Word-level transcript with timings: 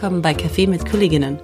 willkommen 0.00 0.22
bei 0.22 0.30
Café 0.30 0.68
mit 0.68 0.88
Kolleginnen. 0.88 1.40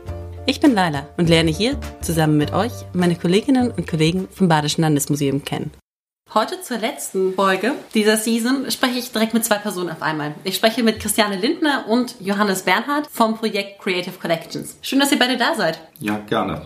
Ich 0.46 0.60
bin 0.60 0.74
Laila 0.74 1.08
und 1.16 1.28
lerne 1.28 1.50
hier 1.50 1.76
zusammen 2.02 2.36
mit 2.36 2.52
euch 2.52 2.70
meine 2.92 3.16
Kolleginnen 3.16 3.72
und 3.72 3.88
Kollegen 3.88 4.28
vom 4.30 4.46
Badischen 4.46 4.82
Landesmuseum 4.82 5.44
kennen. 5.44 5.72
Heute 6.32 6.60
zur 6.62 6.78
letzten 6.78 7.34
Folge 7.34 7.72
dieser 7.94 8.16
Season 8.16 8.70
spreche 8.70 9.00
ich 9.00 9.10
direkt 9.10 9.34
mit 9.34 9.44
zwei 9.44 9.56
Personen 9.56 9.90
auf 9.90 10.02
einmal. 10.02 10.36
Ich 10.44 10.54
spreche 10.54 10.84
mit 10.84 11.00
Christiane 11.00 11.36
Lindner 11.36 11.86
und 11.88 12.14
Johannes 12.20 12.62
Bernhard 12.62 13.08
vom 13.10 13.36
Projekt 13.36 13.80
Creative 13.80 14.14
Collections. 14.20 14.76
Schön, 14.82 15.00
dass 15.00 15.10
ihr 15.10 15.18
beide 15.18 15.36
da 15.36 15.56
seid. 15.56 15.80
Ja, 15.98 16.18
gerne. 16.18 16.62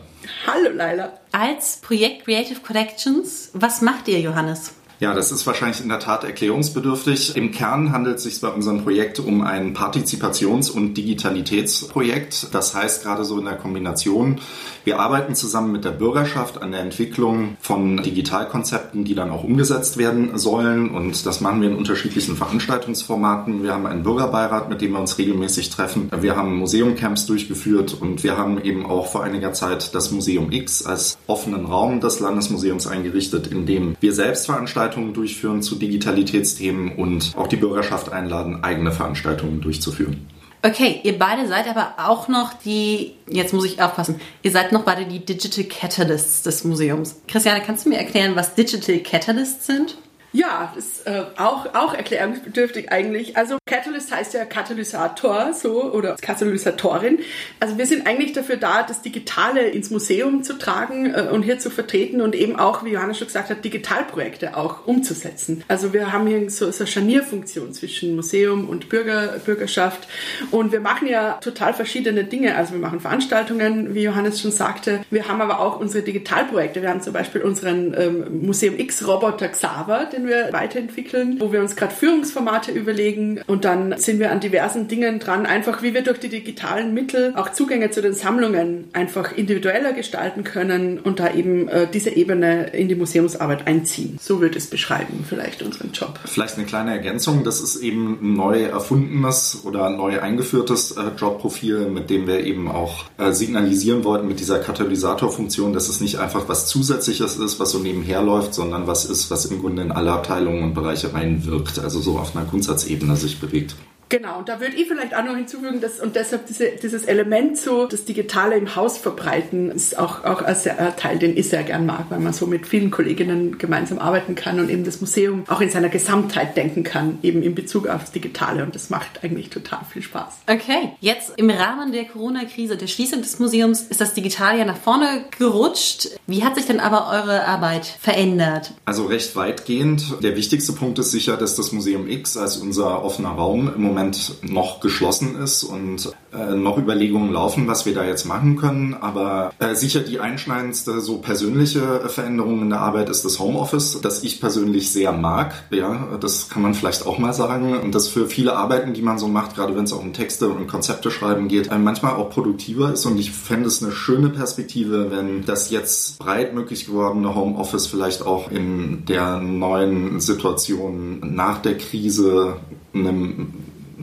Hallo 0.46 0.68
Laila. 0.68 1.14
Als 1.32 1.78
Projekt 1.78 2.26
Creative 2.26 2.60
Collections, 2.60 3.48
was 3.54 3.80
macht 3.80 4.08
ihr, 4.08 4.20
Johannes? 4.20 4.74
Ja, 5.00 5.14
das 5.14 5.30
ist 5.30 5.46
wahrscheinlich 5.46 5.80
in 5.80 5.88
der 5.88 6.00
Tat 6.00 6.24
erklärungsbedürftig. 6.24 7.36
Im 7.36 7.52
Kern 7.52 7.92
handelt 7.92 8.16
es 8.16 8.24
sich 8.24 8.40
bei 8.40 8.48
unserem 8.48 8.82
Projekt 8.82 9.20
um 9.20 9.42
ein 9.42 9.72
Partizipations- 9.72 10.72
und 10.72 10.94
Digitalitätsprojekt. 10.94 12.48
Das 12.52 12.74
heißt 12.74 13.04
gerade 13.04 13.24
so 13.24 13.38
in 13.38 13.44
der 13.44 13.54
Kombination, 13.54 14.40
wir 14.82 14.98
arbeiten 14.98 15.36
zusammen 15.36 15.70
mit 15.70 15.84
der 15.84 15.92
Bürgerschaft 15.92 16.60
an 16.60 16.72
der 16.72 16.80
Entwicklung 16.80 17.56
von 17.60 18.02
Digitalkonzepten, 18.02 19.04
die 19.04 19.14
dann 19.14 19.30
auch 19.30 19.44
umgesetzt 19.44 19.98
werden 19.98 20.36
sollen. 20.36 20.90
Und 20.90 21.26
das 21.26 21.40
machen 21.40 21.60
wir 21.60 21.68
in 21.68 21.76
unterschiedlichen 21.76 22.36
Veranstaltungsformaten. 22.36 23.62
Wir 23.62 23.74
haben 23.74 23.86
einen 23.86 24.02
Bürgerbeirat, 24.02 24.68
mit 24.68 24.80
dem 24.80 24.92
wir 24.92 25.00
uns 25.00 25.16
regelmäßig 25.16 25.70
treffen. 25.70 26.10
Wir 26.20 26.34
haben 26.34 26.56
Museumcamps 26.56 27.26
durchgeführt 27.26 27.96
und 28.00 28.24
wir 28.24 28.36
haben 28.36 28.60
eben 28.64 28.84
auch 28.84 29.12
vor 29.12 29.22
einiger 29.22 29.52
Zeit 29.52 29.94
das 29.94 30.10
Museum 30.10 30.50
X 30.50 30.84
als 30.84 31.18
offenen 31.28 31.66
Raum 31.66 32.00
des 32.00 32.18
Landesmuseums 32.18 32.88
eingerichtet, 32.88 33.46
in 33.46 33.64
dem 33.64 33.96
wir 34.00 34.12
selbst 34.12 34.46
Veranstaltungen 34.46 34.87
Veranstaltungen 34.88 35.12
durchführen 35.12 35.62
zu 35.62 35.76
Digitalitätsthemen 35.76 36.96
und 36.96 37.34
auch 37.36 37.46
die 37.46 37.56
Bürgerschaft 37.56 38.10
einladen, 38.10 38.64
eigene 38.64 38.90
Veranstaltungen 38.92 39.60
durchzuführen. 39.60 40.26
Okay, 40.62 41.00
ihr 41.04 41.18
beide 41.18 41.46
seid 41.46 41.68
aber 41.68 41.94
auch 41.98 42.26
noch 42.26 42.52
die, 42.54 43.14
jetzt 43.28 43.54
muss 43.54 43.64
ich 43.64 43.80
aufpassen, 43.80 44.20
ihr 44.42 44.50
seid 44.50 44.72
noch 44.72 44.82
beide 44.82 45.06
die 45.06 45.24
Digital 45.24 45.64
Catalysts 45.64 46.42
des 46.42 46.64
Museums. 46.64 47.20
Christiane, 47.28 47.62
kannst 47.64 47.84
du 47.84 47.90
mir 47.90 47.98
erklären, 47.98 48.34
was 48.34 48.54
Digital 48.54 48.98
Catalysts 48.98 49.66
sind? 49.66 49.98
Ja, 50.32 50.72
das 50.74 50.84
ist 50.84 51.06
äh, 51.06 51.24
auch, 51.38 51.74
auch 51.74 51.94
erklärungsbedürftig 51.94 52.90
eigentlich. 52.90 53.36
Also 53.36 53.56
Catalyst 53.68 54.10
heißt 54.10 54.34
ja 54.34 54.44
Katalysator 54.44 55.52
so 55.52 55.92
oder 55.92 56.16
Katalysatorin. 56.16 57.20
Also 57.60 57.78
wir 57.78 57.86
sind 57.86 58.06
eigentlich 58.06 58.32
dafür 58.32 58.56
da, 58.56 58.82
das 58.82 59.02
Digitale 59.02 59.68
ins 59.68 59.90
Museum 59.90 60.42
zu 60.42 60.58
tragen 60.58 61.14
äh, 61.14 61.28
und 61.30 61.42
hier 61.42 61.58
zu 61.58 61.70
vertreten 61.70 62.20
und 62.20 62.34
eben 62.34 62.56
auch, 62.56 62.84
wie 62.84 62.90
Johanna 62.90 63.14
schon 63.14 63.26
gesagt 63.26 63.50
hat, 63.50 63.64
Digitalprojekte 63.64 64.56
auch 64.56 64.86
umzusetzen. 64.86 65.62
Also 65.68 65.92
wir 65.92 66.12
haben 66.12 66.26
hier 66.26 66.50
so, 66.50 66.70
so 66.70 66.84
eine 66.84 66.86
Scharnierfunktion 66.86 67.72
zwischen 67.72 68.16
Museum 68.16 68.68
und 68.68 68.88
Bürger, 68.88 69.38
Bürgerschaft 69.44 70.08
und 70.50 70.72
wir 70.72 70.80
machen 70.80 71.06
ja 71.06 71.34
total 71.34 71.74
verschiedene 71.74 72.24
Dinge. 72.24 72.56
Also 72.56 72.72
wir 72.72 72.80
machen 72.80 73.00
Veranstaltungen, 73.00 73.94
wie 73.94 74.02
Johannes 74.02 74.40
schon 74.40 74.50
sagte. 74.50 75.00
Wir 75.10 75.28
haben 75.28 75.40
aber 75.40 75.60
auch 75.60 75.78
unsere 75.78 76.02
Digitalprojekte. 76.02 76.82
Wir 76.82 76.88
haben 76.88 77.02
zum 77.02 77.12
Beispiel 77.12 77.42
unseren 77.42 77.94
ähm, 77.94 78.46
Museum 78.46 78.78
X 78.78 79.06
Roboter 79.06 79.48
Xaver, 79.48 80.06
den 80.06 80.26
wir 80.26 80.52
weiterentwickeln, 80.52 81.36
wo 81.38 81.52
wir 81.52 81.60
uns 81.60 81.76
gerade 81.76 81.94
Führungsformate 81.94 82.72
überlegen 82.72 83.40
und 83.46 83.57
dann 83.64 83.98
sind 83.98 84.18
wir 84.18 84.30
an 84.32 84.40
diversen 84.40 84.88
Dingen 84.88 85.18
dran, 85.18 85.46
einfach 85.46 85.82
wie 85.82 85.94
wir 85.94 86.02
durch 86.02 86.20
die 86.20 86.28
digitalen 86.28 86.94
Mittel 86.94 87.32
auch 87.36 87.52
Zugänge 87.52 87.90
zu 87.90 88.02
den 88.02 88.14
Sammlungen 88.14 88.88
einfach 88.92 89.36
individueller 89.36 89.92
gestalten 89.92 90.44
können 90.44 90.98
und 90.98 91.20
da 91.20 91.32
eben 91.32 91.68
äh, 91.68 91.86
diese 91.92 92.10
Ebene 92.10 92.68
in 92.68 92.88
die 92.88 92.94
Museumsarbeit 92.94 93.66
einziehen. 93.66 94.18
So 94.20 94.40
würde 94.40 94.58
es 94.58 94.66
beschreiben, 94.66 95.24
vielleicht 95.28 95.62
unseren 95.62 95.92
Job. 95.92 96.18
Vielleicht 96.24 96.56
eine 96.56 96.66
kleine 96.66 96.92
Ergänzung, 96.92 97.44
das 97.44 97.60
ist 97.60 97.76
eben 97.76 98.18
ein 98.20 98.34
neu 98.34 98.62
erfundenes 98.64 99.62
oder 99.64 99.90
neu 99.90 100.20
eingeführtes 100.20 100.92
äh, 100.92 101.02
Jobprofil, 101.16 101.88
mit 101.88 102.10
dem 102.10 102.26
wir 102.26 102.44
eben 102.44 102.70
auch 102.70 103.04
äh, 103.18 103.32
signalisieren 103.32 104.04
wollten 104.04 104.28
mit 104.28 104.40
dieser 104.40 104.58
Katalysatorfunktion, 104.58 105.72
dass 105.72 105.88
es 105.88 106.00
nicht 106.00 106.18
einfach 106.18 106.48
was 106.48 106.66
Zusätzliches 106.66 107.36
ist, 107.36 107.60
was 107.60 107.70
so 107.70 107.78
nebenher 107.78 108.22
läuft, 108.22 108.54
sondern 108.54 108.86
was 108.86 109.04
ist, 109.04 109.30
was 109.30 109.46
im 109.46 109.60
Grunde 109.60 109.82
in 109.82 109.92
alle 109.92 110.12
Abteilungen 110.12 110.62
und 110.62 110.74
Bereiche 110.74 111.12
reinwirkt, 111.12 111.78
also 111.78 112.00
so 112.00 112.18
auf 112.18 112.36
einer 112.36 112.44
Grundsatzebene 112.46 113.16
sich 113.16 113.40
bewegt. 113.40 113.47
Victor. 113.48 113.76
Genau, 114.08 114.38
und 114.38 114.48
da 114.48 114.60
würde 114.60 114.74
ich 114.76 114.88
vielleicht 114.88 115.14
auch 115.14 115.24
noch 115.24 115.36
hinzufügen, 115.36 115.80
dass 115.80 116.00
und 116.00 116.16
deshalb 116.16 116.46
diese, 116.46 116.70
dieses 116.82 117.04
Element 117.04 117.58
so, 117.58 117.86
das 117.86 118.04
Digitale 118.04 118.56
im 118.56 118.74
Haus 118.74 118.96
verbreiten, 118.96 119.70
ist 119.70 119.98
auch, 119.98 120.24
auch 120.24 120.42
ein, 120.42 120.56
ein 120.56 120.96
Teil, 120.96 121.18
den 121.18 121.36
ich 121.36 121.48
sehr 121.48 121.62
gern 121.62 121.84
mag, 121.84 122.06
weil 122.08 122.20
man 122.20 122.32
so 122.32 122.46
mit 122.46 122.66
vielen 122.66 122.90
Kolleginnen 122.90 123.58
gemeinsam 123.58 123.98
arbeiten 123.98 124.34
kann 124.34 124.60
und 124.60 124.70
eben 124.70 124.84
das 124.84 125.00
Museum 125.00 125.44
auch 125.48 125.60
in 125.60 125.70
seiner 125.70 125.90
Gesamtheit 125.90 126.56
denken 126.56 126.84
kann, 126.84 127.18
eben 127.22 127.42
in 127.42 127.54
Bezug 127.54 127.86
aufs 127.86 128.10
Digitale 128.10 128.62
und 128.62 128.74
das 128.74 128.88
macht 128.88 129.22
eigentlich 129.22 129.50
total 129.50 129.80
viel 129.92 130.02
Spaß. 130.02 130.38
Okay, 130.46 130.92
jetzt 131.00 131.32
im 131.36 131.50
Rahmen 131.50 131.92
der 131.92 132.06
Corona-Krise, 132.06 132.76
der 132.76 132.86
Schließung 132.86 133.20
des 133.20 133.38
Museums, 133.38 133.82
ist 133.82 134.00
das 134.00 134.14
Digitale 134.14 134.58
ja 134.58 134.64
nach 134.64 134.78
vorne 134.78 135.24
gerutscht. 135.38 136.08
Wie 136.26 136.44
hat 136.44 136.54
sich 136.54 136.66
denn 136.66 136.80
aber 136.80 137.10
eure 137.10 137.46
Arbeit 137.46 137.84
verändert? 137.84 138.72
Also 138.86 139.06
recht 139.06 139.36
weitgehend. 139.36 140.22
Der 140.22 140.34
wichtigste 140.34 140.72
Punkt 140.72 140.98
ist 140.98 141.10
sicher, 141.10 141.36
dass 141.36 141.56
das 141.56 141.72
Museum 141.72 142.08
X 142.08 142.36
als 142.38 142.56
unser 142.56 143.04
offener 143.04 143.30
Raum 143.30 143.70
im 143.74 143.82
Moment 143.82 143.97
Moment 143.98 144.36
noch 144.42 144.80
geschlossen 144.80 145.36
ist 145.42 145.64
und 145.64 146.12
äh, 146.32 146.54
noch 146.54 146.78
Überlegungen 146.78 147.32
laufen, 147.32 147.66
was 147.66 147.84
wir 147.84 147.94
da 147.94 148.04
jetzt 148.04 148.26
machen 148.26 148.56
können. 148.56 148.94
Aber 148.94 149.52
äh, 149.58 149.74
sicher 149.74 150.00
die 150.00 150.20
einschneidendste 150.20 151.00
so 151.00 151.18
persönliche 151.18 152.08
Veränderung 152.08 152.62
in 152.62 152.70
der 152.70 152.80
Arbeit 152.80 153.08
ist 153.08 153.24
das 153.24 153.38
Homeoffice, 153.38 154.00
das 154.00 154.22
ich 154.22 154.40
persönlich 154.40 154.92
sehr 154.92 155.12
mag. 155.12 155.54
Ja, 155.70 156.16
das 156.20 156.48
kann 156.48 156.62
man 156.62 156.74
vielleicht 156.74 157.06
auch 157.06 157.18
mal 157.18 157.32
sagen. 157.32 157.76
Und 157.76 157.94
das 157.94 158.08
für 158.08 158.28
viele 158.28 158.56
Arbeiten, 158.56 158.94
die 158.94 159.02
man 159.02 159.18
so 159.18 159.26
macht, 159.26 159.56
gerade 159.56 159.74
wenn 159.74 159.84
es 159.84 159.92
auch 159.92 160.02
um 160.02 160.12
Texte 160.12 160.48
und 160.48 160.68
Konzepte 160.68 161.10
schreiben 161.10 161.48
geht, 161.48 161.70
äh, 161.70 161.78
manchmal 161.78 162.14
auch 162.14 162.30
produktiver 162.30 162.92
ist. 162.92 163.04
Und 163.06 163.18
ich 163.18 163.32
fände 163.32 163.66
es 163.66 163.82
eine 163.82 163.92
schöne 163.92 164.28
Perspektive, 164.28 165.10
wenn 165.10 165.44
das 165.44 165.70
jetzt 165.70 166.18
breit 166.18 166.54
möglich 166.54 166.86
gewordene 166.86 167.34
Homeoffice 167.34 167.86
vielleicht 167.86 168.24
auch 168.24 168.50
in 168.50 169.04
der 169.06 169.40
neuen 169.40 170.20
Situation 170.20 171.20
nach 171.34 171.58
der 171.58 171.76
Krise 171.76 172.56
einem 172.94 173.52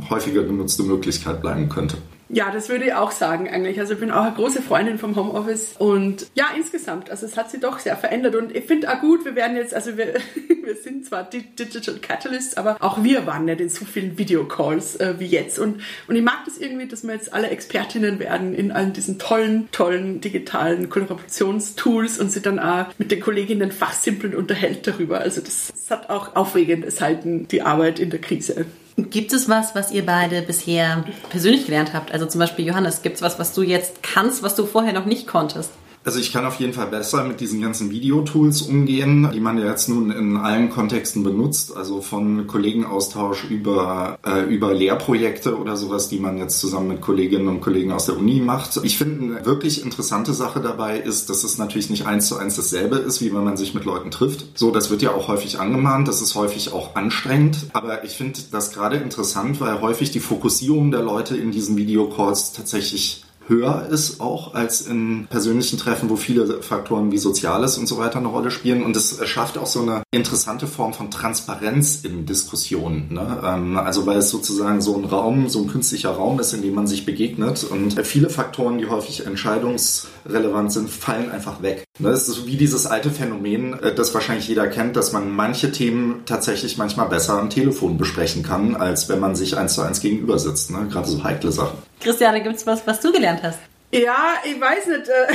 häufiger 0.10 0.44
genutzte 0.44 0.84
Möglichkeit 0.84 1.42
bleiben 1.42 1.70
könnte. 1.70 1.98
Ja, 2.28 2.52
das 2.52 2.70
würde 2.70 2.86
ich 2.86 2.94
auch 2.94 3.12
sagen 3.12 3.48
eigentlich. 3.50 3.80
Also 3.80 3.94
ich 3.94 4.00
bin 4.00 4.10
auch 4.10 4.24
eine 4.24 4.36
große 4.36 4.64
Freundin 4.64 4.98
vom 4.98 5.16
Homeoffice 5.16 5.76
und 5.78 6.26
ja, 6.34 6.46
insgesamt, 6.58 7.12
also 7.12 7.26
es 7.28 7.38
hat 7.38 7.52
sich 7.52 7.60
doch 7.60 7.78
sehr 7.78 7.96
verändert 7.96 8.36
und 8.36 8.56
ich 8.56 8.66
finde 8.66 8.92
auch 8.92 9.00
gut, 9.00 9.26
wir 9.26 9.36
werden 9.36 9.56
jetzt, 9.56 9.76
also 9.76 9.96
wir, 9.96 10.16
wir 10.64 10.76
sind 10.76 11.06
zwar 11.06 11.24
Digital 11.24 11.96
Catalysts, 12.02 12.58
aber 12.58 12.78
auch 12.80 13.04
wir 13.04 13.28
waren 13.28 13.46
nicht 13.46 13.62
in 13.62 13.70
so 13.70 13.86
vielen 13.86 14.18
Videocalls 14.18 14.96
äh, 14.96 15.16
wie 15.20 15.28
jetzt 15.28 15.60
und, 15.60 15.82
und 16.08 16.16
ich 16.16 16.24
mag 16.24 16.40
das 16.46 16.58
irgendwie, 16.58 16.88
dass 16.88 17.04
wir 17.04 17.14
jetzt 17.14 17.32
alle 17.32 17.50
Expertinnen 17.50 18.18
werden 18.18 18.56
in 18.56 18.72
allen 18.72 18.94
diesen 18.94 19.20
tollen, 19.20 19.70
tollen 19.72 20.20
digitalen 20.20 20.90
Kollaborationstools 20.90 22.20
und 22.20 22.32
sie 22.32 22.42
dann 22.42 22.58
auch 22.58 22.88
mit 22.98 23.12
den 23.12 23.20
Kolleginnen 23.20 23.72
fachsimpeln 23.72 24.34
unterhält 24.34 24.88
darüber. 24.88 25.20
Also 25.20 25.42
das, 25.42 25.72
das 25.72 25.92
hat 25.92 26.10
auch 26.10 26.36
aufregende 26.36 26.90
Seiten, 26.90 27.48
die 27.48 27.62
Arbeit 27.62 28.00
in 28.00 28.10
der 28.10 28.20
Krise. 28.20 28.66
Gibt 28.98 29.34
es 29.34 29.50
was, 29.50 29.76
was 29.76 29.92
ihr 29.92 30.06
beide 30.06 30.42
bisher 30.42 31.04
persönlich 31.30 31.66
gelernt 31.66 31.94
habt? 31.94 32.14
Also 32.14 32.26
zum 32.28 32.40
Beispiel 32.40 32.66
Johannes, 32.66 33.02
gibt 33.02 33.18
es 33.18 33.22
was, 33.22 33.38
was 33.40 33.54
du 33.54 33.62
jetzt 33.62 34.02
kannst, 34.02 34.42
was 34.42 34.56
du 34.56 34.66
vorher 34.66 34.94
noch 34.94 35.06
nicht 35.06 35.28
konntest? 35.28 35.72
Also 36.06 36.20
ich 36.20 36.32
kann 36.32 36.46
auf 36.46 36.60
jeden 36.60 36.74
Fall 36.74 36.86
besser 36.86 37.24
mit 37.24 37.40
diesen 37.40 37.62
ganzen 37.62 37.90
Videotools 37.90 38.62
umgehen, 38.62 39.28
die 39.34 39.40
man 39.40 39.58
ja 39.58 39.66
jetzt 39.66 39.90
nun 39.90 40.12
in 40.12 40.38
allen 40.38 40.70
Kontexten 40.70 41.24
benutzt, 41.24 41.76
also 41.76 42.00
von 42.00 42.46
Kollegenaustausch 42.46 43.46
über, 43.46 44.20
äh, 44.24 44.44
über 44.44 44.72
Lehrprojekte 44.72 45.58
oder 45.58 45.76
sowas, 45.76 46.08
die 46.08 46.20
man 46.20 46.38
jetzt 46.38 46.60
zusammen 46.60 46.90
mit 46.90 47.02
Kolleginnen 47.02 47.48
und 47.48 47.60
Kollegen 47.60 47.92
aus 47.92 48.06
der 48.06 48.18
Uni 48.18 48.40
macht. 48.40 48.80
Ich 48.84 49.00
finde 49.00 49.38
eine 49.38 49.46
wirklich 49.48 49.84
interessante 49.84 50.36
Sache 50.36 50.62
dabei 50.62 51.00
ist, 51.00 51.32
dass 51.32 51.44
es 51.44 51.58
natürlich 51.58 51.90
nicht 51.90 52.06
eins 52.06 52.28
zu 52.28 52.38
eins 52.38 52.56
dasselbe 52.56 52.98
ist, 52.98 53.20
wie 53.22 53.34
wenn 53.34 53.44
man 53.44 53.58
sich 53.58 53.74
mit 53.74 53.86
Leuten 53.86 54.12
trifft. 54.12 54.46
So, 54.54 54.70
das 54.70 54.92
wird 54.92 55.02
ja 55.02 55.12
auch 55.12 55.28
häufig 55.28 55.60
angemahnt, 55.60 56.08
das 56.08 56.22
ist 56.22 56.36
häufig 56.36 56.72
auch 56.72 56.96
anstrengend, 56.96 57.58
aber 57.74 58.04
ich 58.04 58.12
finde 58.12 58.40
das 58.52 58.72
gerade 58.72 58.98
interessant, 58.98 59.60
weil 59.60 59.82
häufig 59.82 60.12
die 60.12 60.20
Fokussierung 60.20 60.92
der 60.92 61.02
Leute 61.02 61.36
in 61.36 61.50
diesen 61.50 61.78
Videocalls 61.78 62.54
tatsächlich 62.54 63.25
höher 63.48 63.88
ist 63.90 64.20
auch 64.20 64.54
als 64.54 64.82
in 64.82 65.28
persönlichen 65.30 65.78
Treffen, 65.78 66.10
wo 66.10 66.16
viele 66.16 66.62
Faktoren 66.62 67.12
wie 67.12 67.18
Soziales 67.18 67.78
und 67.78 67.88
so 67.88 67.98
weiter 67.98 68.18
eine 68.18 68.28
Rolle 68.28 68.52
spielen. 68.52 68.84
Und 68.84 68.96
es 68.96 69.20
schafft 69.28 69.58
auch 69.58 69.68
so 69.68 69.82
eine 69.82 70.04
interessante 70.12 70.68
Form 70.68 70.94
von 70.94 71.12
Transparenz 71.12 72.02
in 72.04 72.26
Diskussionen. 72.26 73.14
Ne? 73.14 73.42
Ähm, 73.44 73.78
also 73.78 74.06
weil 74.06 74.18
es 74.18 74.30
sozusagen 74.30 74.82
so 74.82 74.98
ein 74.98 75.06
Raum, 75.06 75.50
so 75.50 75.62
ein 75.62 75.68
künstlicher 75.68 76.12
Raum 76.12 76.40
ist, 76.40 76.54
in 76.54 76.62
dem 76.62 76.74
man 76.74 76.88
sich 76.88 77.06
begegnet. 77.06 77.64
Und 77.64 78.00
viele 78.06 78.30
Faktoren, 78.30 78.78
die 78.78 78.88
häufig 78.88 79.26
entscheidungsrelevant 79.26 80.72
sind, 80.72 80.90
fallen 80.90 81.32
einfach 81.32 81.62
weg. 81.62 81.84
Ne? 82.00 82.10
Es 82.10 82.28
ist 82.28 82.48
wie 82.48 82.58
dieses 82.58 82.86
alte 82.86 83.12
Phänomen, 83.12 83.74
äh, 83.80 83.94
das 83.94 84.14
wahrscheinlich 84.14 84.48
jeder 84.48 84.68
kennt, 84.68 84.96
dass 84.96 85.12
man 85.12 85.32
manche 85.32 85.72
Themen 85.72 86.24
tatsächlich 86.26 86.78
manchmal 86.78 87.10
besser 87.10 87.40
am 87.40 87.50
Telefon 87.50 87.98
besprechen 87.98 88.44
kann, 88.44 88.76
als 88.76 89.10
wenn 89.10 89.20
man 89.20 89.36
sich 89.36 89.58
eins 89.58 89.76
zu 89.76 89.82
eins 89.82 90.00
gegenüber 90.00 90.40
sitzt. 90.40 90.72
Ne? 90.72 90.88
Gerade 90.90 91.08
so 91.08 91.24
heikle 91.24 91.52
Sachen. 91.52 91.78
Christiane, 92.06 92.44
gibt 92.44 92.56
es 92.56 92.68
was, 92.68 92.86
was 92.86 93.02
du 93.02 93.12
gelernt 93.12 93.42
hast? 93.42 93.58
Ja, 93.92 94.36
ich 94.44 94.62
weiß 94.62 94.86
nicht. 94.86 95.10
Äh, 95.10 95.34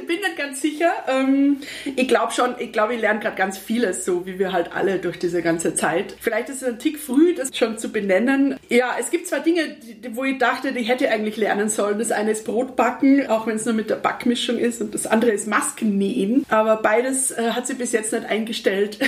bin 0.06 0.20
nicht 0.20 0.36
ganz 0.36 0.60
sicher. 0.62 0.92
Ähm, 1.08 1.56
ich 1.96 2.06
glaube 2.06 2.32
schon, 2.32 2.54
ich 2.60 2.70
glaube, 2.70 2.94
ich 2.94 3.00
lerne 3.00 3.18
gerade 3.18 3.34
ganz 3.34 3.58
vieles, 3.58 4.04
so 4.04 4.24
wie 4.24 4.38
wir 4.38 4.52
halt 4.52 4.70
alle 4.72 5.00
durch 5.00 5.18
diese 5.18 5.42
ganze 5.42 5.74
Zeit. 5.74 6.14
Vielleicht 6.20 6.48
ist 6.48 6.62
es 6.62 6.68
ein 6.68 6.78
Tick 6.78 7.00
früh, 7.00 7.34
das 7.34 7.56
schon 7.56 7.76
zu 7.76 7.88
benennen. 7.88 8.56
Ja, 8.68 8.94
es 9.00 9.10
gibt 9.10 9.26
zwar 9.26 9.40
Dinge, 9.40 9.76
wo 10.12 10.22
ich 10.22 10.38
dachte, 10.38 10.72
die 10.72 10.82
hätte 10.82 11.10
eigentlich 11.10 11.36
lernen 11.36 11.68
sollen. 11.68 11.98
Das 11.98 12.12
eine 12.12 12.30
ist 12.30 12.44
Brotbacken, 12.44 13.26
auch 13.26 13.48
wenn 13.48 13.56
es 13.56 13.64
nur 13.64 13.74
mit 13.74 13.90
der 13.90 13.96
Backmischung 13.96 14.58
ist, 14.58 14.80
und 14.80 14.94
das 14.94 15.08
andere 15.08 15.32
ist 15.32 15.48
Masken 15.48 15.98
nähen. 15.98 16.46
Aber 16.50 16.76
beides 16.76 17.32
äh, 17.32 17.50
hat 17.50 17.66
sie 17.66 17.74
bis 17.74 17.90
jetzt 17.90 18.12
nicht 18.12 18.26
eingestellt. 18.26 18.98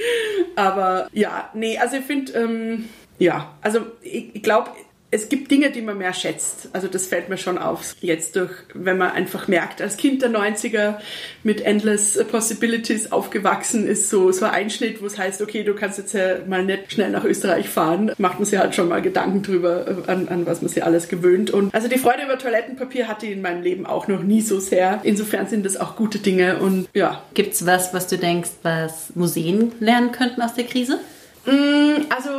Aber 0.56 1.08
ja, 1.14 1.48
nee, 1.54 1.78
also 1.78 1.96
ich 1.96 2.04
finde, 2.04 2.32
ähm, 2.32 2.88
ja, 3.18 3.54
also 3.62 3.86
ich, 4.02 4.34
ich 4.34 4.42
glaube, 4.42 4.70
es 5.12 5.28
gibt 5.28 5.50
Dinge, 5.50 5.70
die 5.70 5.82
man 5.82 5.98
mehr 5.98 6.14
schätzt. 6.14 6.70
Also 6.72 6.88
das 6.88 7.06
fällt 7.06 7.28
mir 7.28 7.36
schon 7.36 7.58
auf 7.58 7.94
jetzt 8.00 8.34
durch, 8.34 8.50
wenn 8.72 8.96
man 8.96 9.12
einfach 9.12 9.46
merkt, 9.46 9.82
als 9.82 9.98
Kind 9.98 10.22
der 10.22 10.30
90er 10.30 10.94
mit 11.42 11.60
Endless 11.60 12.18
Possibilities 12.30 13.12
aufgewachsen 13.12 13.86
ist, 13.86 14.08
so, 14.08 14.32
so 14.32 14.46
ein 14.46 14.52
Einschnitt, 14.52 15.02
wo 15.02 15.06
es 15.06 15.18
heißt, 15.18 15.42
okay, 15.42 15.64
du 15.64 15.74
kannst 15.74 15.98
jetzt 15.98 16.14
ja 16.14 16.38
mal 16.48 16.64
nicht 16.64 16.92
schnell 16.92 17.10
nach 17.10 17.24
Österreich 17.24 17.68
fahren, 17.68 18.12
macht 18.16 18.38
man 18.38 18.46
sich 18.46 18.58
halt 18.58 18.74
schon 18.74 18.88
mal 18.88 19.02
Gedanken 19.02 19.42
drüber, 19.42 20.04
an, 20.06 20.28
an 20.28 20.46
was 20.46 20.62
man 20.62 20.70
sich 20.70 20.82
alles 20.82 21.08
gewöhnt. 21.08 21.50
Und 21.50 21.74
also 21.74 21.88
die 21.88 21.98
Freude 21.98 22.24
über 22.24 22.38
Toilettenpapier 22.38 23.06
hatte 23.06 23.26
ich 23.26 23.32
in 23.32 23.42
meinem 23.42 23.62
Leben 23.62 23.84
auch 23.84 24.08
noch 24.08 24.22
nie 24.22 24.40
so 24.40 24.60
sehr. 24.60 25.00
Insofern 25.02 25.46
sind 25.46 25.66
das 25.66 25.76
auch 25.76 25.94
gute 25.94 26.20
Dinge 26.20 26.56
und 26.58 26.88
ja. 26.94 27.22
Gibt's 27.34 27.66
was, 27.66 27.92
was 27.92 28.06
du 28.06 28.16
denkst, 28.16 28.50
was 28.62 29.14
Museen 29.14 29.72
lernen 29.78 30.10
könnten 30.10 30.40
aus 30.40 30.54
der 30.54 30.64
Krise? 30.64 31.00
Mm, 31.44 32.06
also 32.08 32.30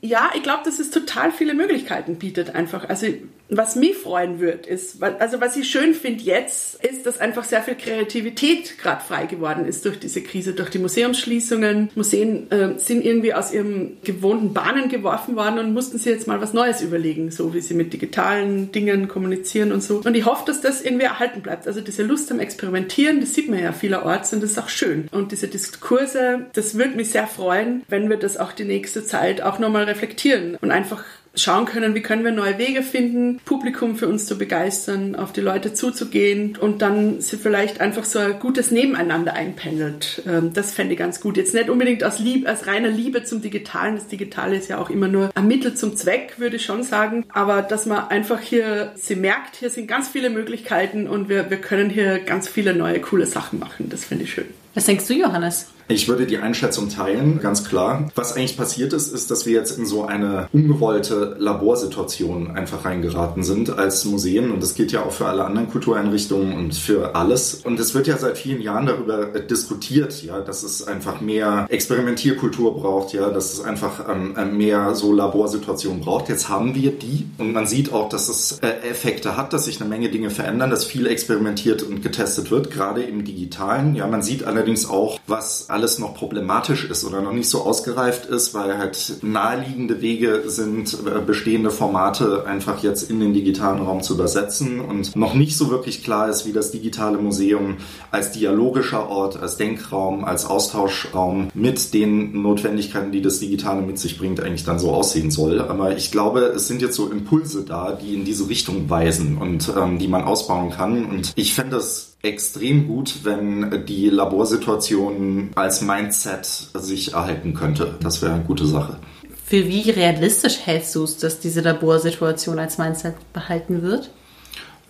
ja, 0.00 0.30
ich 0.34 0.42
glaube, 0.42 0.62
dass 0.64 0.78
es 0.78 0.90
total 0.90 1.32
viele 1.32 1.54
Möglichkeiten 1.54 2.16
bietet 2.16 2.54
einfach. 2.54 2.88
Also 2.88 3.06
was 3.48 3.76
mich 3.76 3.96
freuen 3.96 4.40
wird, 4.40 4.66
ist, 4.66 5.02
also 5.02 5.40
was 5.40 5.56
ich 5.56 5.70
schön 5.70 5.94
finde 5.94 6.24
jetzt, 6.24 6.84
ist, 6.84 7.06
dass 7.06 7.20
einfach 7.20 7.44
sehr 7.44 7.62
viel 7.62 7.76
Kreativität 7.76 8.78
gerade 8.78 9.04
frei 9.04 9.26
geworden 9.26 9.66
ist 9.66 9.84
durch 9.84 10.00
diese 10.00 10.22
Krise, 10.22 10.52
durch 10.52 10.70
die 10.70 10.78
Museumsschließungen. 10.78 11.90
Museen 11.94 12.50
äh, 12.50 12.78
sind 12.78 13.04
irgendwie 13.04 13.34
aus 13.34 13.52
ihren 13.52 13.98
gewohnten 14.02 14.52
Bahnen 14.52 14.88
geworfen 14.88 15.36
worden 15.36 15.58
und 15.60 15.74
mussten 15.74 15.98
sich 15.98 16.12
jetzt 16.12 16.26
mal 16.26 16.40
was 16.40 16.54
Neues 16.54 16.82
überlegen, 16.82 17.30
so 17.30 17.54
wie 17.54 17.60
sie 17.60 17.74
mit 17.74 17.92
digitalen 17.92 18.72
Dingen 18.72 19.06
kommunizieren 19.06 19.70
und 19.70 19.82
so. 19.82 20.00
Und 20.04 20.16
ich 20.16 20.24
hoffe, 20.24 20.44
dass 20.46 20.60
das 20.60 20.82
irgendwie 20.82 21.04
erhalten 21.04 21.42
bleibt. 21.42 21.68
Also 21.68 21.80
diese 21.80 22.02
Lust 22.02 22.30
am 22.32 22.40
Experimentieren, 22.40 23.20
das 23.20 23.34
sieht 23.34 23.48
man 23.48 23.60
ja 23.60 23.72
vielerorts 23.72 24.32
und 24.32 24.42
das 24.42 24.52
ist 24.52 24.58
auch 24.58 24.68
schön. 24.68 25.08
Und 25.12 25.30
diese 25.30 25.46
Diskurse, 25.46 26.46
das 26.54 26.76
würde 26.76 26.96
mich 26.96 27.10
sehr 27.10 27.28
freuen, 27.28 27.82
wenn 27.88 28.10
wir 28.10 28.16
das 28.16 28.36
auch 28.36 28.52
die 28.52 28.64
nächste 28.64 29.04
Zeit 29.04 29.40
auch 29.40 29.55
nochmal 29.58 29.84
reflektieren 29.84 30.56
und 30.60 30.70
einfach 30.70 31.04
schauen 31.36 31.66
können, 31.66 31.94
wie 31.94 32.02
können 32.02 32.24
wir 32.24 32.32
neue 32.32 32.58
Wege 32.58 32.82
finden, 32.82 33.40
Publikum 33.44 33.96
für 33.96 34.08
uns 34.08 34.26
zu 34.26 34.38
begeistern, 34.38 35.14
auf 35.14 35.32
die 35.32 35.40
Leute 35.40 35.74
zuzugehen 35.74 36.56
und 36.56 36.82
dann 36.82 37.20
sie 37.20 37.36
vielleicht 37.36 37.80
einfach 37.80 38.04
so 38.04 38.18
ein 38.18 38.38
gutes 38.38 38.70
Nebeneinander 38.70 39.34
einpendelt. 39.34 40.22
Ähm, 40.26 40.52
das 40.52 40.72
fände 40.72 40.94
ich 40.94 40.98
ganz 40.98 41.20
gut. 41.20 41.36
Jetzt 41.36 41.54
nicht 41.54 41.68
unbedingt 41.68 42.02
aus, 42.04 42.18
Lieb, 42.18 42.48
aus 42.48 42.66
reiner 42.66 42.88
Liebe 42.88 43.24
zum 43.24 43.42
Digitalen. 43.42 43.96
Das 43.96 44.08
Digitale 44.08 44.56
ist 44.56 44.68
ja 44.68 44.78
auch 44.78 44.90
immer 44.90 45.08
nur 45.08 45.30
ein 45.34 45.46
Mittel 45.46 45.74
zum 45.74 45.96
Zweck, 45.96 46.34
würde 46.38 46.56
ich 46.56 46.64
schon 46.64 46.82
sagen. 46.82 47.24
Aber 47.28 47.62
dass 47.62 47.86
man 47.86 48.08
einfach 48.08 48.40
hier, 48.40 48.92
sie 48.96 49.16
merkt, 49.16 49.56
hier 49.56 49.70
sind 49.70 49.86
ganz 49.86 50.08
viele 50.08 50.30
Möglichkeiten 50.30 51.06
und 51.06 51.28
wir, 51.28 51.50
wir 51.50 51.58
können 51.58 51.90
hier 51.90 52.18
ganz 52.18 52.48
viele 52.48 52.74
neue, 52.74 53.00
coole 53.00 53.26
Sachen 53.26 53.58
machen. 53.58 53.88
Das 53.90 54.04
finde 54.04 54.24
ich 54.24 54.32
schön. 54.32 54.46
Was 54.74 54.86
denkst 54.86 55.06
du, 55.06 55.14
Johannes? 55.14 55.66
Ich 55.88 56.08
würde 56.08 56.26
die 56.26 56.38
Einschätzung 56.38 56.88
teilen, 56.88 57.38
ganz 57.40 57.64
klar. 57.64 58.08
Was 58.16 58.34
eigentlich 58.34 58.56
passiert 58.56 58.92
ist, 58.92 59.12
ist, 59.12 59.30
dass 59.30 59.46
wir 59.46 59.52
jetzt 59.52 59.78
in 59.78 59.86
so 59.86 60.04
eine 60.04 60.48
ungewollte 60.52 61.36
Laborsituation 61.38 62.50
einfach 62.50 62.84
reingeraten 62.84 63.44
sind 63.44 63.78
als 63.78 64.04
Museen. 64.04 64.50
Und 64.50 64.62
das 64.62 64.74
gilt 64.74 64.90
ja 64.90 65.04
auch 65.04 65.12
für 65.12 65.26
alle 65.26 65.44
anderen 65.44 65.70
Kultureinrichtungen 65.70 66.54
und 66.54 66.74
für 66.74 67.14
alles. 67.14 67.54
Und 67.64 67.78
es 67.78 67.94
wird 67.94 68.08
ja 68.08 68.18
seit 68.18 68.36
vielen 68.36 68.60
Jahren 68.60 68.86
darüber 68.86 69.26
diskutiert, 69.26 70.24
ja, 70.24 70.40
dass 70.40 70.64
es 70.64 70.86
einfach 70.86 71.20
mehr 71.20 71.66
Experimentierkultur 71.68 72.74
braucht, 72.74 73.12
ja, 73.12 73.30
dass 73.30 73.52
es 73.52 73.60
einfach 73.60 74.08
ähm, 74.08 74.34
äh, 74.36 74.44
mehr 74.44 74.94
so 74.96 75.12
Laborsituationen 75.12 76.00
braucht. 76.00 76.28
Jetzt 76.28 76.48
haben 76.48 76.74
wir 76.74 76.90
die 76.90 77.28
und 77.38 77.52
man 77.52 77.66
sieht 77.66 77.92
auch, 77.92 78.08
dass 78.08 78.28
es 78.28 78.58
äh, 78.60 78.88
Effekte 78.90 79.36
hat, 79.36 79.52
dass 79.52 79.66
sich 79.66 79.80
eine 79.80 79.88
Menge 79.88 80.08
Dinge 80.08 80.30
verändern, 80.30 80.70
dass 80.70 80.84
viel 80.84 81.06
experimentiert 81.06 81.84
und 81.84 82.02
getestet 82.02 82.50
wird, 82.50 82.72
gerade 82.72 83.02
im 83.02 83.24
Digitalen. 83.24 83.94
Ja, 83.94 84.08
man 84.08 84.22
sieht 84.22 84.44
allerdings 84.44 84.88
auch, 84.88 85.20
was 85.28 85.70
alles 85.76 85.98
noch 85.98 86.14
problematisch 86.14 86.88
ist 86.88 87.04
oder 87.04 87.20
noch 87.20 87.34
nicht 87.34 87.50
so 87.50 87.60
ausgereift 87.60 88.24
ist, 88.24 88.54
weil 88.54 88.78
halt 88.78 89.18
naheliegende 89.20 90.00
Wege 90.00 90.44
sind, 90.46 90.94
äh, 91.04 91.20
bestehende 91.20 91.70
Formate 91.70 92.46
einfach 92.46 92.82
jetzt 92.82 93.10
in 93.10 93.20
den 93.20 93.34
digitalen 93.34 93.82
Raum 93.82 94.02
zu 94.02 94.14
übersetzen 94.14 94.80
und 94.80 95.14
noch 95.14 95.34
nicht 95.34 95.54
so 95.58 95.68
wirklich 95.68 96.02
klar 96.02 96.30
ist, 96.30 96.46
wie 96.46 96.54
das 96.54 96.70
digitale 96.70 97.18
Museum 97.18 97.76
als 98.10 98.32
dialogischer 98.32 99.10
Ort, 99.10 99.38
als 99.38 99.58
Denkraum, 99.58 100.24
als 100.24 100.46
Austauschraum 100.46 101.50
mit 101.52 101.92
den 101.92 102.40
Notwendigkeiten, 102.40 103.12
die 103.12 103.20
das 103.20 103.38
Digitale 103.38 103.82
mit 103.82 103.98
sich 103.98 104.16
bringt, 104.16 104.40
eigentlich 104.40 104.64
dann 104.64 104.78
so 104.78 104.92
aussehen 104.92 105.30
soll. 105.30 105.60
Aber 105.60 105.94
ich 105.94 106.10
glaube, 106.10 106.40
es 106.56 106.68
sind 106.68 106.80
jetzt 106.80 106.96
so 106.96 107.10
Impulse 107.10 107.64
da, 107.64 107.92
die 107.92 108.14
in 108.14 108.24
diese 108.24 108.48
Richtung 108.48 108.88
weisen 108.88 109.36
und 109.36 109.70
ähm, 109.76 109.98
die 109.98 110.08
man 110.08 110.24
ausbauen 110.24 110.70
kann. 110.70 111.04
Und 111.04 111.34
ich 111.36 111.52
fände 111.52 111.76
das 111.76 112.15
extrem 112.22 112.88
gut, 112.88 113.24
wenn 113.24 113.84
die 113.86 114.08
Laborsituation 114.08 115.50
als 115.54 115.80
Mindset 115.80 116.46
sich 116.46 117.12
erhalten 117.12 117.54
könnte. 117.54 117.96
Das 118.00 118.22
wäre 118.22 118.34
eine 118.34 118.44
gute 118.44 118.66
Sache. 118.66 118.98
Für 119.44 119.68
wie 119.68 119.90
realistisch 119.90 120.58
hältst 120.64 120.94
du 120.96 121.04
es, 121.04 121.18
dass 121.18 121.38
diese 121.38 121.60
Laborsituation 121.60 122.58
als 122.58 122.78
Mindset 122.78 123.14
behalten 123.32 123.82
wird? 123.82 124.10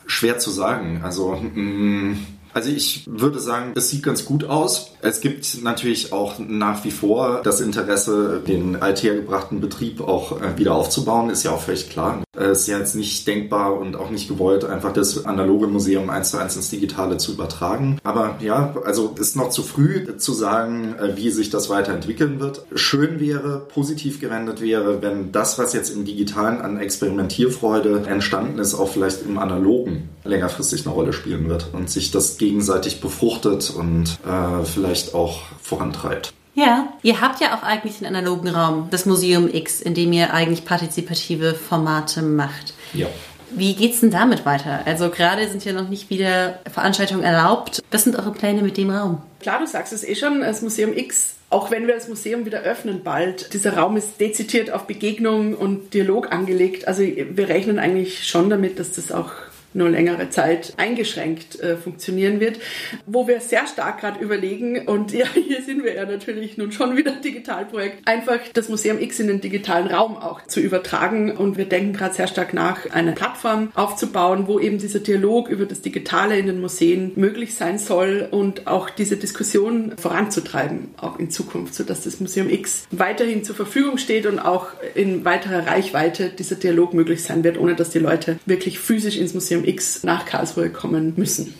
Schwer 0.06 0.38
zu 0.38 0.50
sagen. 0.50 1.02
Also 1.02 1.32
mm, 1.32 2.16
also 2.56 2.70
ich 2.70 3.04
würde 3.06 3.38
sagen, 3.38 3.72
es 3.76 3.90
sieht 3.90 4.02
ganz 4.02 4.24
gut 4.24 4.44
aus. 4.44 4.92
Es 5.02 5.20
gibt 5.20 5.62
natürlich 5.62 6.14
auch 6.14 6.38
nach 6.38 6.84
wie 6.84 6.90
vor 6.90 7.42
das 7.42 7.60
Interesse, 7.60 8.40
den 8.46 8.76
althergebrachten 8.76 9.60
Betrieb 9.60 10.00
auch 10.00 10.40
äh, 10.40 10.56
wieder 10.56 10.74
aufzubauen, 10.74 11.28
ist 11.28 11.42
ja 11.42 11.50
auch 11.50 11.60
völlig 11.60 11.90
klar. 11.90 12.22
Es 12.36 12.62
ist 12.62 12.66
ja 12.68 12.78
jetzt 12.78 12.94
nicht 12.94 13.26
denkbar 13.26 13.78
und 13.78 13.96
auch 13.96 14.10
nicht 14.10 14.28
gewollt, 14.28 14.64
einfach 14.64 14.92
das 14.92 15.24
analoge 15.24 15.66
Museum 15.66 16.10
eins 16.10 16.30
zu 16.30 16.38
eins 16.38 16.56
ins 16.56 16.70
Digitale 16.70 17.16
zu 17.16 17.32
übertragen. 17.32 17.98
Aber 18.04 18.36
ja, 18.40 18.74
also 18.84 19.14
ist 19.18 19.36
noch 19.36 19.50
zu 19.50 19.62
früh 19.62 20.16
zu 20.16 20.32
sagen, 20.32 20.94
äh, 20.98 21.16
wie 21.16 21.30
sich 21.30 21.50
das 21.50 21.68
weiterentwickeln 21.68 22.40
wird. 22.40 22.64
Schön 22.74 23.20
wäre, 23.20 23.60
positiv 23.60 24.20
gewendet 24.20 24.60
wäre, 24.60 25.02
wenn 25.02 25.32
das, 25.32 25.58
was 25.58 25.72
jetzt 25.72 25.90
im 25.90 26.04
Digitalen 26.04 26.60
an 26.60 26.78
Experimentierfreude 26.78 28.04
entstanden 28.06 28.58
ist, 28.58 28.74
auch 28.74 28.88
vielleicht 28.88 29.22
im 29.22 29.38
Analogen 29.38 30.08
längerfristig 30.24 30.86
eine 30.86 30.94
Rolle 30.94 31.12
spielen 31.12 31.48
wird 31.48 31.70
und 31.72 31.90
sich 31.90 32.10
das 32.10 32.38
gegenseitig 32.38 33.00
befruchtet 33.00 33.72
und 33.76 34.18
äh, 34.26 34.64
vielleicht 34.64 35.14
auch 35.14 35.40
vorantreibt. 35.60 36.32
Ja, 36.56 36.92
ihr 37.02 37.20
habt 37.20 37.40
ja 37.40 37.54
auch 37.54 37.62
eigentlich 37.62 37.98
einen 37.98 38.16
analogen 38.16 38.48
Raum, 38.48 38.88
das 38.90 39.04
Museum 39.04 39.48
X, 39.52 39.82
in 39.82 39.94
dem 39.94 40.12
ihr 40.12 40.32
eigentlich 40.32 40.64
partizipative 40.64 41.54
Formate 41.54 42.22
macht. 42.22 42.72
Ja. 42.94 43.06
Wie 43.50 43.74
geht's 43.74 44.00
denn 44.00 44.10
damit 44.10 44.44
weiter? 44.44 44.80
Also 44.86 45.10
gerade 45.10 45.46
sind 45.48 45.64
ja 45.64 45.72
noch 45.72 45.88
nicht 45.88 46.10
wieder 46.10 46.58
Veranstaltungen 46.72 47.22
erlaubt. 47.22 47.82
Was 47.90 48.04
sind 48.04 48.16
eure 48.16 48.32
Pläne 48.32 48.62
mit 48.62 48.76
dem 48.76 48.90
Raum? 48.90 49.22
Klar, 49.40 49.60
du 49.60 49.66
sagst 49.66 49.92
es 49.92 50.02
eh 50.02 50.16
schon, 50.16 50.40
das 50.40 50.62
Museum 50.62 50.96
X 50.96 51.36
auch 51.48 51.70
wenn 51.70 51.86
wir 51.86 51.94
das 51.94 52.08
Museum 52.08 52.44
wieder 52.44 52.62
öffnen 52.62 53.04
bald, 53.04 53.52
dieser 53.54 53.76
Raum 53.76 53.96
ist 53.96 54.20
dezidiert 54.20 54.72
auf 54.72 54.86
Begegnung 54.86 55.54
und 55.54 55.94
Dialog 55.94 56.32
angelegt. 56.32 56.88
Also 56.88 57.02
wir 57.02 57.48
rechnen 57.48 57.78
eigentlich 57.78 58.26
schon 58.26 58.50
damit, 58.50 58.80
dass 58.80 58.92
das 58.92 59.12
auch 59.12 59.30
nur 59.76 59.90
längere 59.90 60.30
Zeit 60.30 60.74
eingeschränkt 60.76 61.60
äh, 61.60 61.76
funktionieren 61.76 62.40
wird, 62.40 62.58
wo 63.06 63.28
wir 63.28 63.40
sehr 63.40 63.66
stark 63.66 64.00
gerade 64.00 64.20
überlegen 64.20 64.86
und 64.86 65.12
ja, 65.12 65.26
hier 65.34 65.62
sind 65.62 65.84
wir 65.84 65.94
ja 65.94 66.06
natürlich 66.06 66.56
nun 66.56 66.72
schon 66.72 66.96
wieder 66.96 67.12
Digitalprojekt, 67.12 68.06
einfach 68.06 68.38
das 68.52 68.68
Museum 68.68 68.98
X 69.00 69.20
in 69.20 69.28
den 69.28 69.40
digitalen 69.40 69.88
Raum 69.88 70.16
auch 70.16 70.46
zu 70.46 70.60
übertragen. 70.60 71.36
Und 71.36 71.56
wir 71.56 71.66
denken 71.66 71.92
gerade 71.92 72.14
sehr 72.14 72.26
stark 72.26 72.54
nach, 72.54 72.90
eine 72.90 73.12
Plattform 73.12 73.70
aufzubauen, 73.74 74.46
wo 74.46 74.58
eben 74.58 74.78
dieser 74.78 75.00
Dialog 75.00 75.48
über 75.48 75.66
das 75.66 75.80
Digitale 75.80 76.38
in 76.38 76.46
den 76.46 76.60
Museen 76.60 77.12
möglich 77.16 77.54
sein 77.54 77.78
soll 77.78 78.28
und 78.30 78.66
auch 78.66 78.90
diese 78.90 79.16
Diskussion 79.16 79.94
voranzutreiben, 79.96 80.94
auch 80.96 81.18
in 81.18 81.30
Zukunft, 81.30 81.74
sodass 81.74 82.04
das 82.04 82.20
Museum 82.20 82.48
X 82.48 82.86
weiterhin 82.90 83.44
zur 83.44 83.56
Verfügung 83.56 83.98
steht 83.98 84.26
und 84.26 84.38
auch 84.38 84.68
in 84.94 85.24
weiterer 85.24 85.66
Reichweite 85.66 86.30
dieser 86.30 86.56
Dialog 86.56 86.94
möglich 86.94 87.22
sein 87.22 87.44
wird, 87.44 87.58
ohne 87.58 87.74
dass 87.74 87.90
die 87.90 87.98
Leute 87.98 88.38
wirklich 88.46 88.78
physisch 88.78 89.16
ins 89.16 89.34
Museum 89.34 89.64
X 89.66 90.02
nach 90.04 90.24
Karlsruhe 90.24 90.70
kommen 90.70 91.14
müssen. 91.16 91.54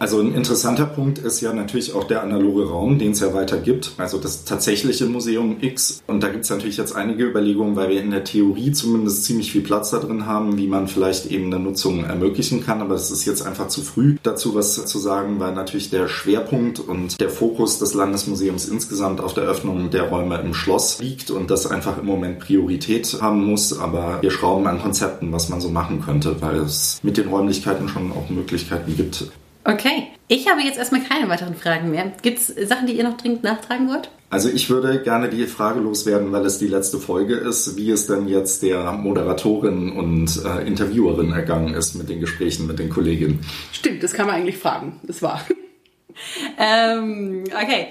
Also 0.00 0.20
ein 0.20 0.32
interessanter 0.32 0.86
Punkt 0.86 1.18
ist 1.18 1.40
ja 1.40 1.52
natürlich 1.52 1.92
auch 1.92 2.04
der 2.04 2.22
analoge 2.22 2.68
Raum, 2.68 3.00
den 3.00 3.12
es 3.12 3.20
ja 3.20 3.34
weiter 3.34 3.58
gibt, 3.58 3.94
also 3.98 4.18
das 4.18 4.44
tatsächliche 4.44 5.06
Museum 5.06 5.56
X. 5.60 6.04
Und 6.06 6.22
da 6.22 6.28
gibt 6.28 6.44
es 6.44 6.50
natürlich 6.50 6.76
jetzt 6.76 6.94
einige 6.94 7.24
Überlegungen, 7.24 7.74
weil 7.74 7.88
wir 7.88 8.00
in 8.00 8.12
der 8.12 8.22
Theorie 8.22 8.70
zumindest 8.70 9.24
ziemlich 9.24 9.50
viel 9.50 9.62
Platz 9.62 9.90
da 9.90 9.98
drin 9.98 10.24
haben, 10.24 10.56
wie 10.56 10.68
man 10.68 10.86
vielleicht 10.86 11.26
eben 11.32 11.46
eine 11.46 11.58
Nutzung 11.58 12.04
ermöglichen 12.04 12.64
kann. 12.64 12.80
Aber 12.80 12.94
es 12.94 13.10
ist 13.10 13.24
jetzt 13.24 13.44
einfach 13.44 13.66
zu 13.66 13.82
früh 13.82 14.18
dazu 14.22 14.54
was 14.54 14.86
zu 14.86 14.98
sagen, 15.00 15.40
weil 15.40 15.52
natürlich 15.52 15.90
der 15.90 16.06
Schwerpunkt 16.06 16.78
und 16.78 17.20
der 17.20 17.30
Fokus 17.30 17.80
des 17.80 17.94
Landesmuseums 17.94 18.68
insgesamt 18.68 19.20
auf 19.20 19.34
der 19.34 19.44
Öffnung 19.44 19.90
der 19.90 20.04
Räume 20.04 20.40
im 20.40 20.54
Schloss 20.54 21.00
liegt 21.00 21.32
und 21.32 21.50
das 21.50 21.66
einfach 21.66 21.98
im 21.98 22.06
Moment 22.06 22.38
Priorität 22.38 23.18
haben 23.20 23.44
muss. 23.44 23.76
Aber 23.76 24.22
wir 24.22 24.30
schrauben 24.30 24.68
an 24.68 24.80
Konzepten, 24.80 25.32
was 25.32 25.48
man 25.48 25.60
so 25.60 25.70
machen 25.70 26.00
könnte, 26.00 26.40
weil 26.40 26.58
es 26.58 27.00
mit 27.02 27.16
den 27.16 27.26
Räumlichkeiten 27.26 27.88
schon 27.88 28.12
auch 28.12 28.30
Möglichkeiten 28.30 28.96
gibt, 28.96 29.26
Okay, 29.64 30.08
Ich 30.28 30.48
habe 30.48 30.60
jetzt 30.60 30.78
erstmal 30.78 31.02
keine 31.02 31.28
weiteren 31.28 31.54
Fragen 31.54 31.90
mehr. 31.90 32.12
Gibt 32.22 32.38
es 32.38 32.46
Sachen, 32.68 32.86
die 32.86 32.94
ihr 32.94 33.04
noch 33.04 33.16
dringend 33.16 33.42
nachtragen 33.42 33.88
wollt? 33.88 34.10
Also 34.30 34.50
ich 34.50 34.68
würde 34.68 35.02
gerne 35.02 35.30
die 35.30 35.46
Frage 35.46 35.80
loswerden, 35.80 36.32
weil 36.32 36.44
es 36.44 36.58
die 36.58 36.66
letzte 36.66 36.98
Folge 36.98 37.34
ist, 37.34 37.76
wie 37.76 37.90
es 37.90 38.06
denn 38.06 38.28
jetzt 38.28 38.62
der 38.62 38.92
Moderatorin 38.92 39.92
und 39.92 40.44
äh, 40.44 40.66
Interviewerin 40.66 41.32
ergangen 41.32 41.72
ist 41.72 41.94
mit 41.94 42.10
den 42.10 42.20
Gesprächen 42.20 42.66
mit 42.66 42.78
den 42.78 42.90
Kolleginnen. 42.90 43.40
Stimmt, 43.72 44.02
das 44.02 44.12
kann 44.12 44.26
man 44.26 44.36
eigentlich 44.36 44.58
fragen. 44.58 45.00
Das 45.02 45.22
war. 45.22 45.44
Ähm, 46.58 47.44
okay. 47.46 47.88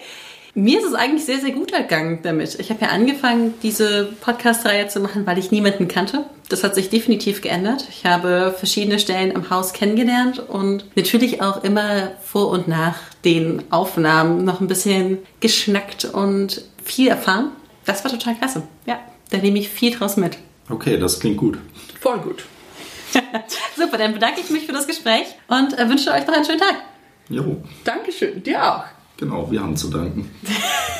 Mir 0.53 0.79
ist 0.79 0.86
es 0.86 0.95
eigentlich 0.95 1.24
sehr, 1.24 1.39
sehr 1.39 1.51
gut 1.51 1.71
ergangen 1.71 2.19
damit. 2.24 2.59
Ich 2.59 2.69
habe 2.71 2.81
ja 2.81 2.89
angefangen, 2.89 3.53
diese 3.63 4.09
Podcast-Reihe 4.19 4.89
zu 4.89 5.00
machen, 5.00 5.25
weil 5.25 5.38
ich 5.38 5.51
niemanden 5.51 5.88
kannte. 5.88 6.25
Das 6.50 6.63
hat 6.63 6.75
sich 6.75 6.89
definitiv 6.89 7.42
geändert. 7.42 7.86
Ich 7.89 8.06
habe 8.06 8.56
verschiedene 8.58 9.00
Stellen 9.00 9.32
im 9.32 9.50
Haus 9.50 9.74
kennengelernt 9.74 10.39
und 10.39 10.86
natürlich 10.96 11.42
auch 11.42 11.63
immer 11.63 12.12
vor 12.24 12.50
und 12.50 12.70
nach 12.70 12.96
den 13.25 13.63
Aufnahmen 13.70 14.46
noch 14.46 14.62
ein 14.62 14.68
bisschen 14.68 15.18
geschnackt 15.42 16.06
und 16.06 16.63
viel 16.84 17.10
erfahren. 17.10 17.51
Das 17.86 18.04
war 18.06 18.12
total 18.12 18.36
klasse. 18.36 18.63
Ja, 18.86 19.00
da 19.30 19.38
nehme 19.38 19.60
ich 19.60 19.68
viel 19.68 19.92
draus 19.94 20.16
mit. 20.16 20.38
Okay, 20.70 20.98
das 20.98 21.20
klingt 21.20 21.38
gut. 21.38 21.58
Voll 22.00 22.20
gut. 22.20 22.46
Super, 23.77 23.98
dann 23.98 24.13
bedanke 24.13 24.39
ich 24.39 24.50
mich 24.50 24.66
für 24.66 24.74
das 24.74 24.88
Gespräch 24.88 25.27
und 25.48 25.77
äh, 25.77 25.89
wünsche 25.89 26.12
euch 26.12 26.25
noch 26.27 26.34
einen 26.34 26.46
schönen 26.46 26.60
Tag. 26.60 26.75
Jo, 27.30 27.58
Dankeschön, 27.84 28.42
dir 28.42 28.63
auch. 28.63 28.84
genau, 29.18 29.51
wir 29.51 29.62
haben 29.62 29.75
zu 29.75 29.89
danken. 29.89 30.32